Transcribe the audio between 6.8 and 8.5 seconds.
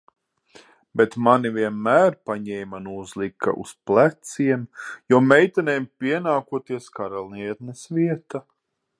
karalienes vieta.